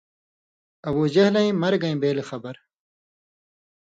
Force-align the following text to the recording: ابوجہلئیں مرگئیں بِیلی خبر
ابوجہلئیں 0.87 1.57
مرگئیں 1.61 1.99
بِیلی 2.01 2.23
خبر 2.29 2.55